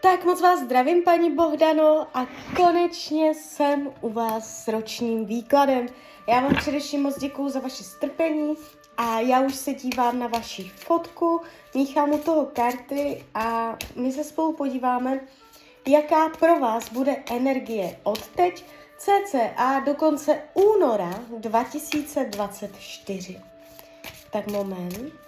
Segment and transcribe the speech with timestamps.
[0.00, 5.86] Tak moc vás zdravím, paní Bohdano, a konečně jsem u vás s ročním výkladem.
[6.28, 8.54] Já vám především moc děkuju za vaše strpení
[8.96, 11.40] a já už se dívám na vaši fotku,
[11.74, 15.20] míchám u toho karty a my se spolu podíváme,
[15.88, 18.64] jaká pro vás bude energie od teď
[18.98, 23.40] cca do konce února 2024.
[24.30, 25.25] Tak moment.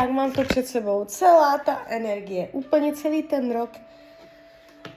[0.00, 1.04] Tak, mám to před sebou.
[1.04, 3.70] Celá ta energie, úplně celý ten rok.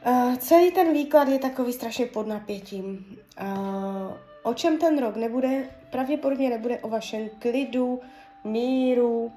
[0.08, 3.18] Uh, celý ten výklad je takový strašně pod napětím.
[3.42, 5.70] Uh, o čem ten rok nebude?
[5.90, 8.02] Pravděpodobně nebude o vašem klidu,
[8.44, 9.32] míru, uh,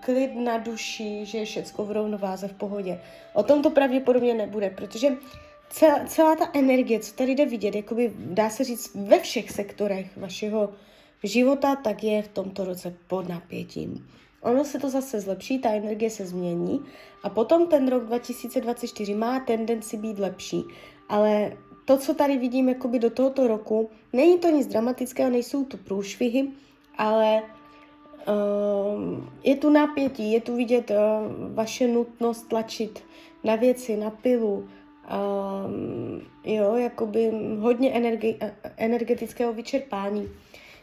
[0.00, 3.00] klid na duši, že je všecko v rovnováze, v pohodě.
[3.32, 5.08] O tom to pravděpodobně nebude, protože
[5.70, 10.16] celá, celá ta energie, co tady jde vidět, jakoby dá se říct ve všech sektorech
[10.16, 10.72] vašeho
[11.22, 14.06] života, tak je v tomto roce pod napětím.
[14.42, 16.84] Ono se to zase zlepší, ta energie se změní
[17.22, 20.64] a potom ten rok 2024 má tendenci být lepší.
[21.08, 21.52] Ale
[21.84, 26.48] to, co tady vidím jakoby do tohoto roku, není to nic dramatického, nejsou to průšvihy,
[26.98, 30.96] ale uh, je tu napětí, je tu vidět uh,
[31.54, 33.04] vaše nutnost tlačit
[33.44, 34.68] na věci, na pilu,
[35.10, 40.28] um, jo, jakoby hodně energi- energetického vyčerpání.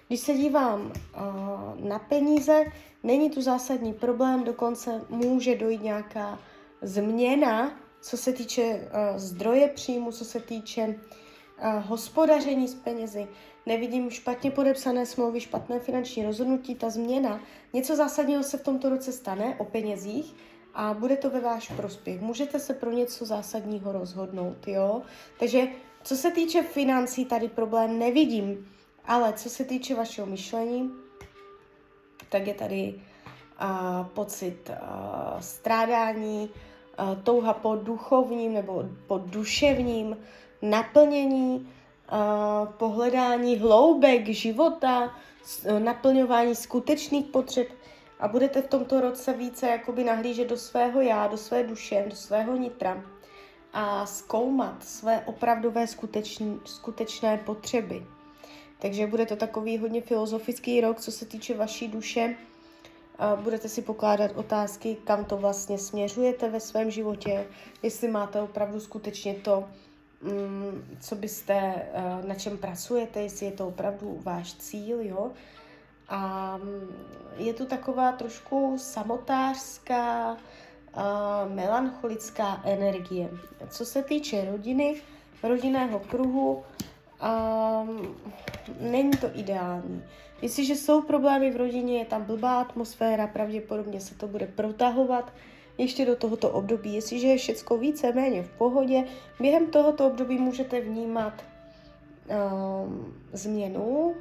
[0.07, 2.65] Když se dívám uh, na peníze,
[3.03, 6.39] není tu zásadní problém, dokonce může dojít nějaká
[6.81, 13.27] změna, co se týče uh, zdroje příjmu, co se týče uh, hospodaření s penězi.
[13.65, 17.39] Nevidím špatně podepsané smlouvy, špatné finanční rozhodnutí, ta změna.
[17.73, 20.35] Něco zásadního se v tomto roce stane o penězích
[20.73, 22.21] a bude to ve váš prospěch.
[22.21, 25.01] Můžete se pro něco zásadního rozhodnout, jo?
[25.39, 25.67] Takže
[26.03, 28.67] co se týče financí, tady problém nevidím.
[29.07, 30.91] Ale co se týče vašeho myšlení,
[32.29, 32.93] tak je tady
[33.61, 40.17] uh, pocit uh, strádání, uh, touha po duchovním nebo po duševním
[40.61, 41.55] naplnění,
[42.11, 45.15] uh, pohledání hloubek života,
[45.79, 47.67] naplňování skutečných potřeb
[48.19, 52.15] a budete v tomto roce více jakoby nahlížet do svého já, do své duše, do
[52.15, 53.03] svého nitra
[53.73, 58.16] a zkoumat své opravdové skutečný, skutečné potřeby.
[58.79, 62.35] Takže bude to takový hodně filozofický rok, co se týče vaší duše.
[63.35, 67.47] Budete si pokládat otázky, kam to vlastně směřujete ve svém životě,
[67.83, 69.65] jestli máte opravdu skutečně to,
[70.21, 71.87] mm, co byste,
[72.27, 75.31] na čem pracujete, jestli je to opravdu váš cíl, jo.
[76.09, 76.95] A mm,
[77.37, 80.37] je tu taková trošku samotářská,
[81.47, 83.29] melancholická energie.
[83.69, 85.01] Co se týče rodiny,
[85.43, 86.63] rodinného kruhu,
[87.21, 88.15] um,
[88.79, 90.03] není to ideální.
[90.41, 95.33] Jestliže jsou problémy v rodině, je tam blbá atmosféra, pravděpodobně se to bude protahovat
[95.77, 96.93] ještě do tohoto období.
[96.93, 99.03] Jestliže je všechno více-méně v pohodě,
[99.39, 101.33] během tohoto období můžete vnímat
[102.83, 104.15] um, změnu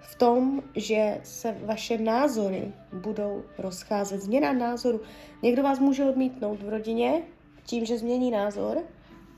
[0.00, 4.22] v tom, že se vaše názory budou rozcházet.
[4.22, 5.00] Změna názoru.
[5.42, 7.22] Někdo vás může odmítnout v rodině
[7.66, 8.78] tím, že změní názor.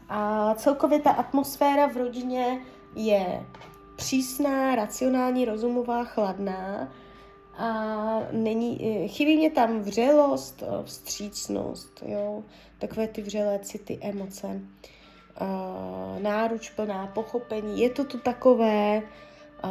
[0.09, 2.61] A celkově ta atmosféra v rodině
[2.97, 3.47] je
[3.97, 6.93] přísná, racionální, rozumová, chladná
[7.59, 12.43] a není, eh, chybí mě tam vřelost, eh, vstřícnost, jo,
[12.79, 14.47] takové ty vřelé city, emoce,
[15.41, 19.03] uh, náruč plná pochopení, je to tu takové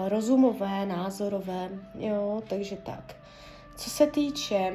[0.08, 3.16] rozumové, názorové, jo, takže tak.
[3.78, 4.74] Co se týče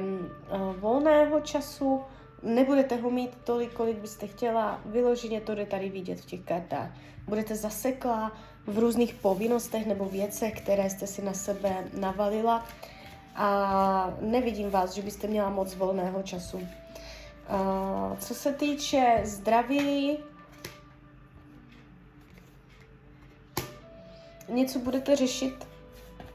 [0.78, 2.00] volného času,
[2.42, 6.90] nebudete ho mít tolik, kolik byste chtěla, vyloženě to jde tady vidět v těch kartách.
[7.28, 8.32] Budete zaseklá
[8.66, 12.66] v různých povinnostech nebo věcech, které jste si na sebe navalila
[13.34, 16.68] a nevidím vás, že byste měla moc volného času.
[18.18, 20.18] Co se týče zdraví,
[24.48, 25.68] něco budete řešit,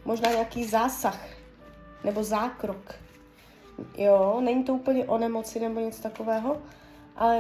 [0.06, 1.20] možná nějaký zásah
[2.04, 2.96] nebo zákrok.
[3.98, 6.62] Jo, není to úplně o nemoci nebo něco takového,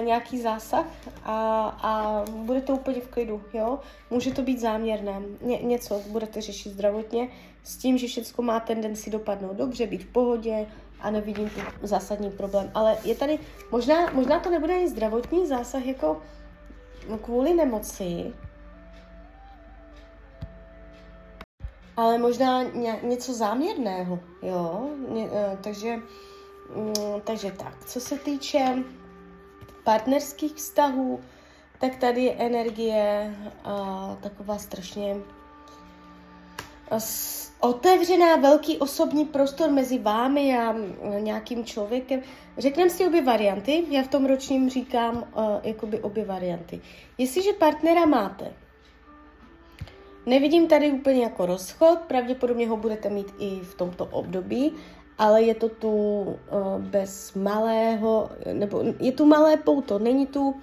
[0.06, 0.86] nějaký zásah
[1.24, 3.80] a, a bude to úplně v klidu, jo.
[4.10, 7.30] Může to být záměrné, Ně, něco budete řešit zdravotně
[7.64, 10.68] s tím, že všechno má tendenci dopadnout dobře, být v pohodě
[11.00, 12.72] a nevidím tu zásadní problém.
[12.74, 13.40] Ale je tady,
[13.72, 16.22] možná, možná to nebude ani zdravotní zásah jako
[17.22, 18.34] kvůli nemoci,
[21.98, 25.32] ale možná ně, něco záměrného, jo, ně, uh,
[25.62, 26.00] takže,
[26.76, 28.84] um, takže tak, co se týče
[29.86, 31.20] partnerských vztahů,
[31.80, 33.36] tak tady je energie
[33.66, 35.16] uh, taková strašně
[37.60, 40.76] otevřená, velký osobní prostor mezi vámi a
[41.20, 42.22] nějakým člověkem.
[42.58, 46.82] Řekneme si obě varianty, já v tom ročním říkám uh, jakoby obě varianty.
[47.18, 48.54] Jestliže partnera máte,
[50.26, 54.74] Nevidím tady úplně jako rozchod, pravděpodobně ho budete mít i v tomto období,
[55.18, 56.36] ale je to tu uh,
[56.80, 60.56] bez malého, nebo je tu malé pouto, není tu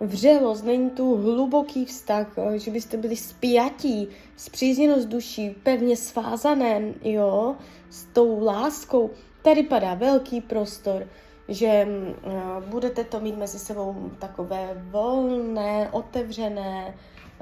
[0.00, 7.56] vřelost, není tu hluboký vztah, uh, že byste byli spjatí, zpřízněnost duší, pevně svázané, jo,
[7.90, 9.10] s tou láskou.
[9.42, 11.08] Tady padá velký prostor,
[11.48, 16.94] že uh, budete to mít mezi sebou takové volné, otevřené,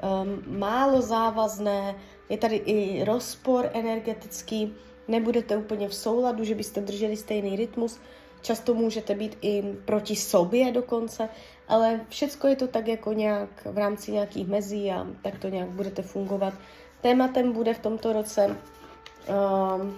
[0.03, 1.95] um, málo závazné,
[2.29, 4.73] je tady i rozpor energetický,
[5.07, 7.99] nebudete úplně v souladu, že byste drželi stejný rytmus,
[8.41, 11.29] často můžete být i proti sobě dokonce,
[11.67, 15.69] ale všecko je to tak jako nějak v rámci nějakých mezí a tak to nějak
[15.69, 16.53] budete fungovat.
[17.01, 19.97] Tématem bude v tomto roce um,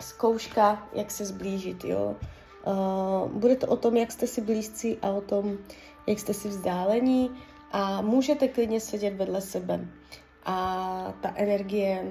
[0.00, 2.16] zkouška, jak se zblížit, jo.
[2.66, 5.58] Uh, bude to o tom, jak jste si blízcí a o tom,
[6.06, 7.30] jak jste si vzdálení,
[7.72, 9.80] a můžete klidně sedět vedle sebe
[10.44, 12.04] a ta energie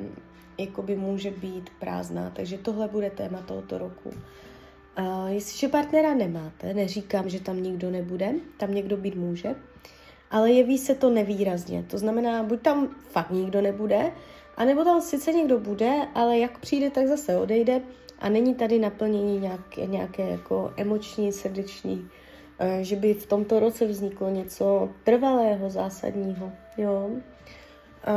[0.57, 4.12] jakoby může být prázdná, takže tohle bude téma tohoto roku.
[4.95, 9.56] A jestliže partnera nemáte, neříkám, že tam nikdo nebude, tam někdo být může,
[10.31, 11.83] ale jeví se to nevýrazně.
[11.83, 14.12] To znamená, buď tam fakt nikdo nebude,
[14.57, 17.81] anebo tam sice někdo bude, ale jak přijde, tak zase odejde
[18.19, 22.10] a není tady naplnění nějaké, nějaké jako emoční, srdeční
[22.60, 26.51] Eh, že by v tomto roce vzniklo něco trvalého, zásadního.
[26.77, 27.10] Jo?
[28.03, 28.13] A,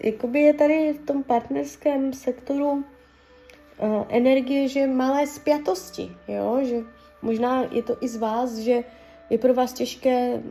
[0.00, 2.84] jakoby je tady v tom partnerském sektoru
[3.78, 6.58] eh, energie, že malé spjatosti, jo?
[6.62, 6.76] že
[7.22, 8.84] možná je to i z vás, že
[9.30, 10.42] je pro vás těžké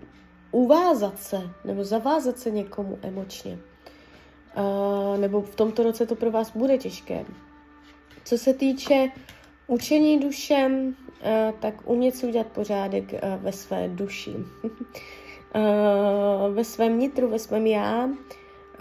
[0.52, 3.58] uvázat se nebo zavázat se někomu emočně.
[4.56, 7.26] A, nebo v tomto roce to pro vás bude těžké.
[8.26, 9.12] Co se týče
[9.68, 14.36] učení dušem, Eh, tak umět si udělat pořádek eh, ve své duši,
[16.54, 18.10] ve svém nitru, ve svém já,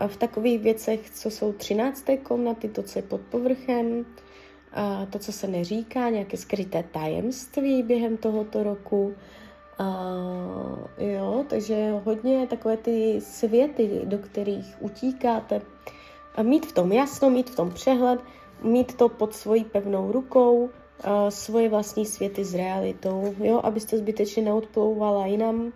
[0.07, 4.07] v takových věcech, co jsou třinácté komnaty, to, co je pod povrchem,
[5.11, 9.15] to, co se neříká, nějaké skryté tajemství během tohoto roku.
[10.99, 15.61] jo, takže hodně takové ty světy, do kterých utíkáte.
[16.35, 18.21] A mít v tom jasno, mít v tom přehled,
[18.63, 20.71] mít to pod svojí pevnou rukou, uh,
[21.29, 25.73] svoje vlastní světy s realitou, jo, abyste zbytečně neodplouvala jinam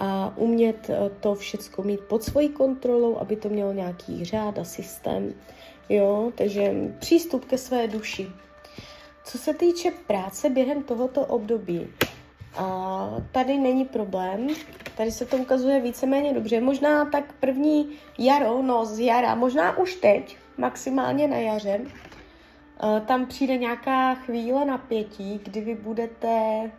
[0.00, 4.64] a umět uh, to všecko mít pod svojí kontrolou, aby to mělo nějaký řád a
[4.64, 5.34] systém,
[5.88, 8.28] jo, takže přístup ke své duši.
[9.24, 11.88] Co se týče práce během tohoto období,
[12.56, 14.48] a tady není problém,
[14.96, 16.60] tady se to ukazuje víceméně dobře.
[16.60, 17.88] Možná tak první
[18.18, 21.80] jaro, no z jara, možná už teď, maximálně na jaře,
[22.82, 26.70] Eh, tam přijde nějaká chvíle napětí, kdy vy budete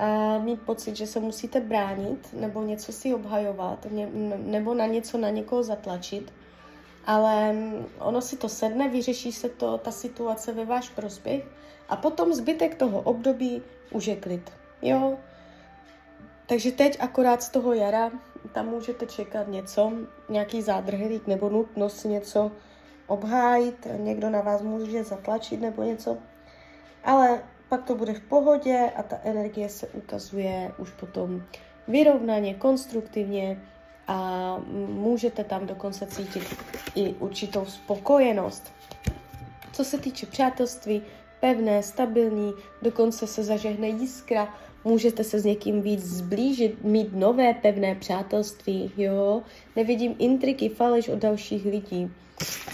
[0.00, 3.86] uh, mít pocit, že se musíte bránit nebo něco si obhajovat
[4.36, 6.32] nebo na něco na někoho zatlačit,
[7.06, 7.54] ale
[7.98, 11.44] ono si to sedne, vyřeší se to, ta situace ve váš prospěch
[11.88, 14.52] a potom zbytek toho období už je klid.
[14.82, 15.18] Jo?
[16.46, 18.10] Takže teď akorát z toho jara
[18.52, 19.92] tam můžete čekat něco,
[20.28, 22.50] nějaký zádrhelík nebo nutnost něco
[23.06, 26.18] obhájit, někdo na vás může zatlačit nebo něco,
[27.04, 31.42] ale pak to bude v pohodě a ta energie se ukazuje už potom
[31.88, 33.62] vyrovnaně, konstruktivně
[34.06, 34.56] a
[34.88, 36.56] můžete tam dokonce cítit
[36.94, 38.72] i určitou spokojenost.
[39.72, 41.02] Co se týče přátelství,
[41.40, 47.94] pevné, stabilní, dokonce se zažehne jiskra, můžete se s někým víc zblížit, mít nové pevné
[47.94, 49.42] přátelství, jo.
[49.76, 52.10] Nevidím intriky, faleš od dalších lidí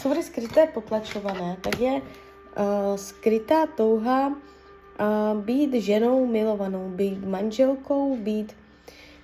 [0.05, 4.37] co bude skryté, potlačované, tak je uh, skrytá touha
[5.01, 8.57] uh, být ženou milovanou, být manželkou, být,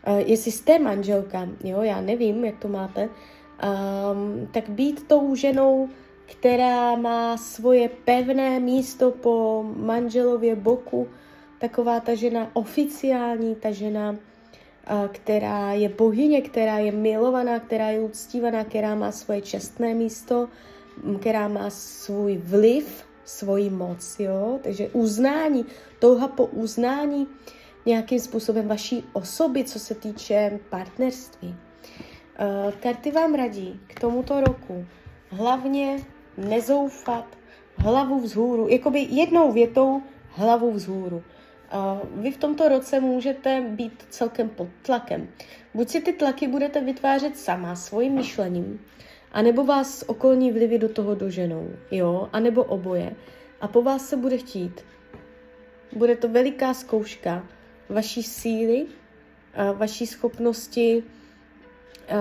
[0.08, 5.88] uh, jestli jste manželka, jo, já nevím, jak to máte, um, tak být tou ženou,
[6.26, 11.08] která má svoje pevné místo po manželově boku,
[11.58, 14.16] taková ta žena oficiální, ta žena,
[15.12, 20.48] která je bohyně, která je milovaná, která je uctívaná, která má svoje čestné místo,
[21.20, 24.58] která má svůj vliv, svoji moc, jo?
[24.62, 25.66] Takže uznání,
[25.98, 27.26] touha po uznání
[27.86, 31.54] nějakým způsobem vaší osoby, co se týče partnerství.
[32.80, 34.86] Karty vám radí k tomuto roku
[35.28, 35.96] hlavně
[36.36, 37.24] nezoufat,
[37.76, 41.22] hlavu vzhůru, jakoby jednou větou hlavu vzhůru.
[42.14, 45.28] Vy v tomto roce můžete být celkem pod tlakem.
[45.74, 48.80] Buď si ty tlaky budete vytvářet sama svým myšlením,
[49.32, 53.16] anebo vás okolní vlivy do toho doženou, jo, anebo oboje.
[53.60, 54.84] A po vás se bude chtít.
[55.96, 57.46] Bude to veliká zkouška
[57.88, 58.86] vaší síly,
[59.74, 62.14] vaší schopnosti uh,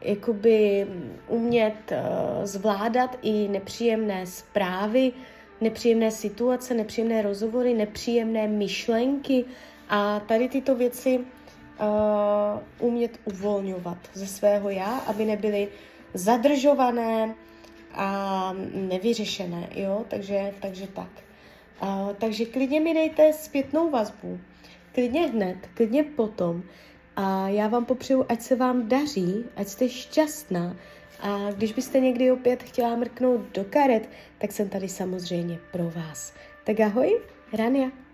[0.00, 0.86] jakoby
[1.28, 5.12] umět uh, zvládat i nepříjemné zprávy,
[5.60, 9.44] nepříjemné situace, nepříjemné rozhovory, nepříjemné myšlenky
[9.88, 11.24] a tady tyto věci uh,
[12.78, 15.68] umět uvolňovat ze svého já, aby nebyly
[16.14, 17.34] zadržované
[17.92, 21.10] a nevyřešené, jo, takže, takže tak.
[21.82, 24.40] Uh, takže klidně mi dejte zpětnou vazbu,
[24.94, 26.62] klidně hned, klidně potom,
[27.16, 30.76] a já vám popřeju, ať se vám daří, ať jste šťastná.
[31.20, 36.34] A když byste někdy opět chtěla mrknout do karet, tak jsem tady samozřejmě pro vás.
[36.64, 37.20] Tak ahoj,
[37.52, 38.07] Rania.